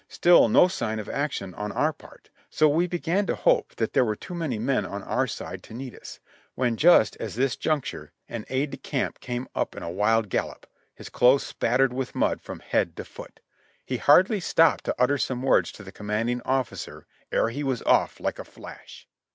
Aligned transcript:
Still 0.07 0.49
no 0.49 0.67
sign 0.67 0.97
of 0.97 1.07
action 1.07 1.53
on 1.53 1.71
our 1.71 1.93
part, 1.93 2.31
so 2.49 2.67
we 2.67 2.87
began 2.87 3.27
to 3.27 3.35
hope 3.35 3.75
that 3.75 3.93
there 3.93 4.03
were 4.03 4.15
too 4.15 4.33
many 4.33 4.57
men 4.57 4.83
on 4.83 5.03
our 5.03 5.27
side 5.27 5.61
to 5.61 5.75
need 5.75 5.93
us, 5.95 6.19
when 6.55 6.75
just 6.75 7.15
as 7.17 7.35
this 7.35 7.55
juncture 7.55 8.11
an 8.27 8.43
aide 8.49 8.71
de 8.71 8.77
camp 8.77 9.19
came 9.19 9.47
up 9.53 9.75
in 9.75 9.83
a 9.83 9.91
wild 9.91 10.29
gallop, 10.29 10.65
his 10.95 11.09
clothes 11.09 11.45
spattered 11.45 11.93
with 11.93 12.15
mud 12.15 12.41
from 12.41 12.61
head 12.61 12.95
to 12.97 13.05
foot. 13.05 13.41
He 13.85 13.97
hardly 13.97 14.39
stopped 14.39 14.85
to 14.85 14.95
utter 14.97 15.19
some 15.19 15.43
words 15.43 15.71
to 15.73 15.83
the 15.83 15.91
commanding 15.91 16.41
offi 16.45 16.77
cer 16.77 17.05
ere 17.31 17.49
he 17.49 17.63
was 17.63 17.83
off 17.83 18.19
like 18.19 18.39
a 18.39 18.43
flash. 18.43 19.07